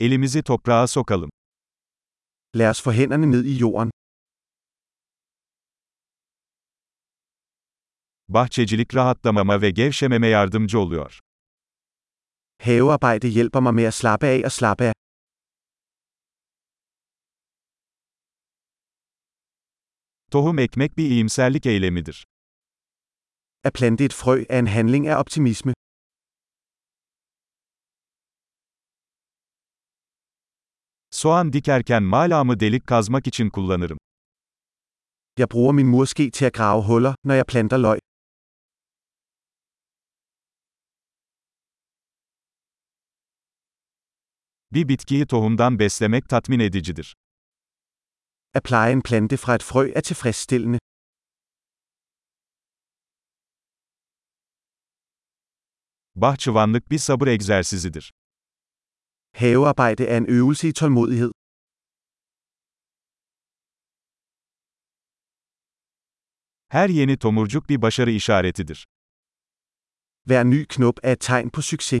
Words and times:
Elimizi 0.00 0.42
toprağa 0.42 0.86
sokalım. 0.86 1.30
Lad 2.56 2.70
os 2.70 2.82
få 2.82 2.92
hænderne 2.92 3.26
ned 3.30 3.44
i 3.44 3.58
jorden. 3.58 3.90
Bahçecilik 8.28 8.94
rahatlamama 8.94 9.62
ve 9.62 9.70
gevşememe 9.70 10.28
yardımcı 10.28 10.78
oluyor. 10.78 11.18
Havearbejde 12.60 13.28
hjælper 13.28 13.60
mig 13.60 13.74
med 13.74 13.84
at 13.84 13.94
slappe 13.94 14.26
af 14.26 14.42
og 14.44 14.52
slappe 14.52 14.84
af. 14.84 14.92
Tohum 20.30 20.58
ekmek 20.58 20.96
bir 20.96 21.10
iyimserlik 21.10 21.66
eylemidir. 21.66 22.24
At 23.64 23.72
plante 23.74 24.04
et 24.04 24.12
frø 24.12 24.44
er 24.48 24.58
en 24.58 24.66
handling 24.66 25.06
af 25.08 25.16
optimisme. 25.22 25.77
Soğan 31.18 31.52
dikerken 31.52 32.02
malamı 32.02 32.60
delik 32.60 32.86
kazmak 32.86 33.26
için 33.26 33.50
kullanırım. 33.50 33.98
Jeg 35.38 35.50
bruger 35.50 35.74
min 35.74 35.86
murske 35.86 36.30
til 36.30 36.44
at 36.44 36.54
grave 36.54 36.82
huller, 36.82 37.14
når 37.24 37.34
jeg 37.34 37.46
planter 37.46 37.78
løg. 37.78 37.98
Bir 44.74 44.88
bitkiyi 44.88 45.26
tohumdan 45.26 45.78
beslemek 45.78 46.28
tatmin 46.28 46.60
edicidir. 46.60 47.14
At 48.54 48.64
pleje 48.64 48.92
en 48.92 49.02
plante 49.02 49.36
fra 49.36 49.54
et 49.54 49.62
frø 49.62 49.92
er 49.98 50.00
tilfredsstillende. 50.00 50.78
Bahçıvanlık 56.14 56.90
bir 56.90 56.98
sabır 56.98 57.26
egzersizidir. 57.26 58.12
Havearbejde 59.42 60.04
er 60.12 60.16
en 60.16 60.26
øvelse 60.36 60.68
i 60.68 60.72
tålmodighed. 60.72 61.32
Her 66.76 66.88
yeni 66.98 67.16
tomurcuk 67.18 67.68
bir 67.68 67.82
başarı 67.82 68.10
işaretidir. 68.10 68.78
Hver 70.28 70.44
ny 70.52 70.60
knop 70.74 70.96
er 71.02 71.12
et 71.12 71.20
tegn 71.20 71.48
på 71.54 71.62
succes. 71.62 72.00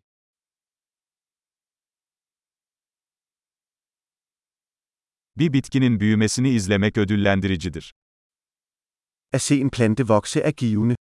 Bir 5.38 5.52
bitkinin 5.52 6.00
büyümesini 6.00 6.50
izlemek 6.50 6.98
ödüllendiricidir. 6.98 7.92
At 9.32 9.42
se 9.42 9.54
en 9.60 9.70
plante 9.70 10.04
vokse 10.08 10.40
er 10.40 10.52
givende. 10.62 10.94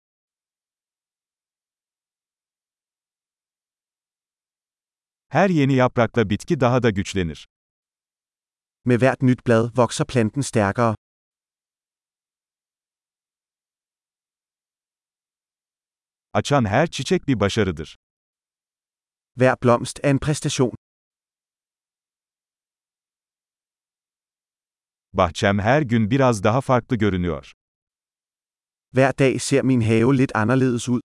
Her 5.36 5.50
yeni 5.50 5.74
yaprakla 5.74 6.30
bitki 6.30 6.60
daha 6.60 6.84
da 6.84 6.90
güçlenir. 6.90 7.48
Med 8.86 9.00
hvert 9.00 9.22
nyt 9.22 9.48
blad 9.48 9.78
vokser 9.78 10.06
planten 10.06 10.42
stærkere. 10.42 10.96
Açan 16.34 16.66
her 16.66 16.88
çiçek 16.88 17.28
bir 17.28 17.40
başarıdır. 17.40 17.96
Hver 19.38 19.56
blomst 19.64 20.00
er 20.04 20.10
en 20.10 20.20
præstation. 20.20 20.74
Bahçem 25.14 25.60
her 25.60 25.82
gün 25.82 26.12
biraz 26.12 26.44
daha 26.44 26.62
farklı 26.62 26.96
görünüyor. 26.96 27.52
Hver 28.94 29.12
dag 29.20 29.42
ser 29.42 29.64
min 29.64 29.82
have 29.82 30.18
lidt 30.18 30.36
anderledes 30.36 30.90
ud. 30.90 31.02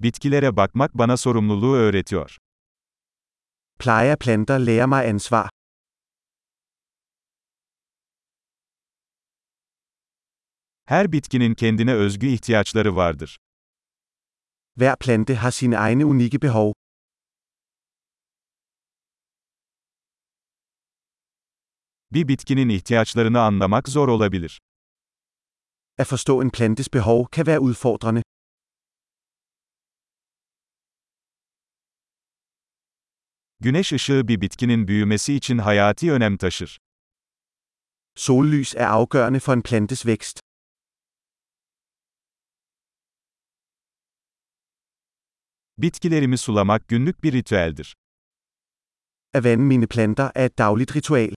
Bitkilere 0.00 0.56
bakmak 0.56 0.94
bana 0.94 1.16
sorumluluğu 1.16 1.76
öğretiyor. 1.76 2.36
Pleje 3.78 4.12
af 4.12 4.18
planter 4.18 4.58
lærer 4.66 4.86
mig 4.86 5.08
ansvar. 5.10 5.48
Her 10.84 11.12
bitkinin 11.12 11.54
kendine 11.54 11.94
özgü 11.94 12.26
ihtiyaçları 12.26 12.96
vardır. 12.96 13.38
Hver 14.76 14.96
plante 14.98 15.34
har 15.34 15.50
sine 15.50 15.76
egne 15.76 16.04
unikke 16.04 16.42
behov. 16.42 16.72
Bir 22.12 22.28
bitkinin 22.28 22.68
ihtiyaçlarını 22.68 23.40
anlamak 23.40 23.88
zor 23.88 24.08
olabilir. 24.08 24.60
At 25.98 26.06
forstå 26.06 26.42
en 26.42 26.50
plantes 26.50 26.94
behov 26.94 27.24
kan 27.30 27.46
være 27.46 27.58
udfordrende. 27.58 28.22
Güneş 33.66 33.92
ışığı 33.92 34.28
bir 34.28 34.40
bitkinin 34.40 34.88
büyümesi 34.88 35.34
için 35.34 35.58
hayati 35.58 36.12
önem 36.12 36.36
taşır. 36.36 36.78
Sollys 38.14 38.74
er 38.76 38.86
afgørende 38.86 39.40
for 39.40 39.52
en 39.52 39.62
plantes 39.62 40.06
vækst. 40.06 40.40
Bitkilerimi 45.78 46.38
sulamak 46.38 46.88
günlük 46.88 47.22
bir 47.24 47.32
ritüeldir. 47.32 47.96
At 49.34 49.44
vande 49.44 49.56
mine 49.56 49.86
planter 49.86 50.32
er 50.34 50.44
et 50.44 50.58
dagligt 50.58 50.96
ritual. 50.96 51.34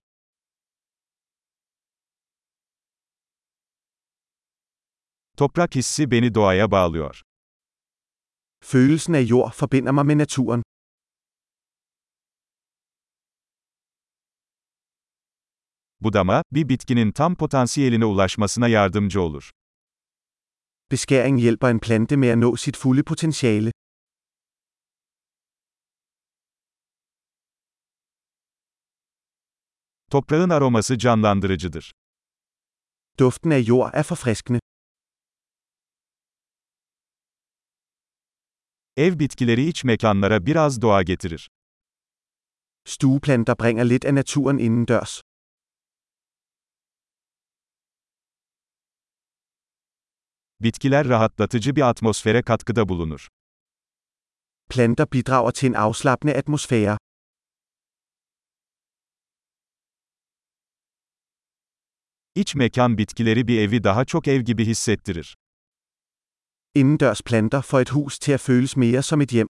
Toprak 5.37 5.75
hissi 5.75 6.11
beni 6.11 6.35
doğaya 6.35 6.71
bağlıyor. 6.71 7.21
Følelsen 8.63 9.13
af 9.13 9.25
jord 9.25 9.51
forbinder 9.51 9.91
mig 9.91 10.05
med 10.05 10.15
naturen. 10.15 10.68
Budama, 16.01 16.43
bir 16.51 16.69
bitkinin 16.69 17.11
tam 17.11 17.35
potansiyeline 17.35 18.05
ulaşmasına 18.05 18.67
yardımcı 18.67 19.21
olur. 19.21 19.51
Beskæring 20.91 21.39
hjælper 21.39 21.69
en 21.69 21.79
plante 21.79 22.15
med 22.15 22.29
at 22.29 22.37
nå 22.37 22.55
sit 22.57 22.77
fulde 22.77 23.03
potentiale. 23.03 23.71
Toprağın 30.11 30.49
aroması 30.49 30.97
canlandırıcıdır. 30.97 31.91
Duften 33.19 33.51
af 33.51 33.63
jord 33.63 33.93
er 33.93 34.03
forfriskende. 34.03 34.59
Ev 38.97 39.19
bitkileri 39.19 39.67
iç 39.67 39.83
mekanlara 39.83 40.45
biraz 40.45 40.81
doğa 40.81 41.03
getirir. 41.03 41.49
Stueplanter 42.85 43.55
bringer 43.55 43.85
lidt 43.89 44.05
af 44.05 44.15
naturen 44.15 44.57
indendørs. 44.57 45.21
Bitkiler 50.63 51.09
rahatlatıcı 51.09 51.75
bir 51.75 51.81
atmosfere 51.89 52.41
katkıda 52.41 52.89
bulunur. 52.89 53.27
Planter 54.69 55.11
bidrager 55.13 55.51
til 55.51 55.67
en 55.67 55.73
afslappende 55.73 56.37
atmosfære. 56.37 56.97
İç 62.35 62.55
mekan 62.55 62.97
bitkileri 62.97 63.47
bir 63.47 63.59
evi 63.61 63.83
daha 63.83 64.05
çok 64.05 64.27
ev 64.27 64.41
gibi 64.41 64.65
hissettirir. 64.65 65.35
Indendørs 66.75 67.21
planter 67.21 67.61
får 67.61 67.79
et 67.79 67.89
hus 67.89 68.19
til 68.19 68.31
at 68.31 68.39
føles 68.39 68.77
mere 68.77 69.01
som 69.01 69.21
et 69.21 69.31
hjem. 69.31 69.47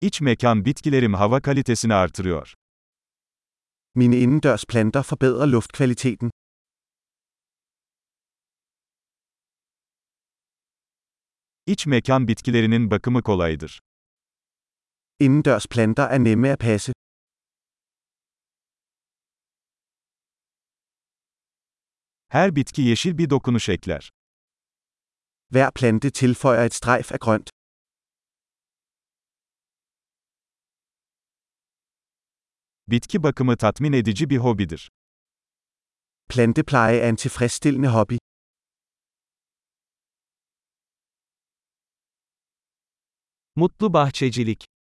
İç 0.00 0.20
mekan 0.20 0.64
bitkilerim 0.64 1.14
hava 1.14 1.40
kalitesini 1.40 1.94
artırıyor. 1.94 2.54
Mine 3.94 4.16
indendørs 4.24 4.64
planter 4.66 5.02
forbedrer 5.02 5.46
luftkvaliteten. 5.46 6.30
İç 11.66 11.86
mekan 11.86 12.28
bitkilerinin 12.28 12.90
bakımı 12.90 13.22
kolaydır. 13.22 13.80
Indendørs 15.20 15.66
planter 15.66 16.08
er 16.10 16.24
nemme 16.24 16.52
at 16.52 16.58
passe. 16.60 16.92
Her 22.28 22.56
bitki 22.56 22.82
yeşil 22.82 23.18
bir 23.18 23.30
dokunuş 23.30 23.68
ekler. 23.68 24.10
Hver 25.50 25.70
plante 25.74 26.10
tilføjer 26.10 26.64
et 26.66 26.74
strejf 26.74 27.12
af 27.12 27.18
grønt. 27.18 27.48
Bitki 32.88 33.22
bakımı 33.22 33.56
tatmin 33.56 33.92
edici 33.92 34.30
bir 34.30 34.36
hobidir. 34.36 34.90
Plantepleje 36.28 36.96
er 36.96 37.08
en 37.08 37.16
tilfredsstillende 37.16 37.88
hobby. 37.88 38.16
Mutlu 43.56 43.92
bahçecilik 43.92 44.71